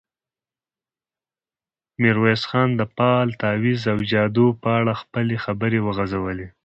[2.01, 6.47] ميرويس خان د فال، تاويذ او جادو په اړه خپلې خبرې وغځولې.